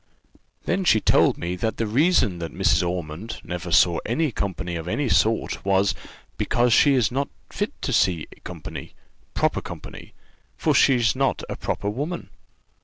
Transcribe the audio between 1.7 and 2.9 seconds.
the reason that Mrs.